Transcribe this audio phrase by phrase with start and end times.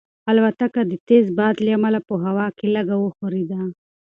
[0.29, 3.61] الوتکه د تېز باد له امله په هوا کې لږه وښورېده.